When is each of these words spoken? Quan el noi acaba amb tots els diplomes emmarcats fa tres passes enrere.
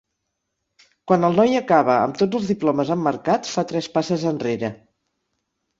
Quan 1.11 1.27
el 1.29 1.37
noi 1.41 1.53
acaba 1.59 1.99
amb 2.07 2.17
tots 2.23 2.41
els 2.41 2.49
diplomes 2.53 2.93
emmarcats 2.99 3.55
fa 3.59 3.67
tres 3.75 3.95
passes 3.99 4.29
enrere. 4.35 4.77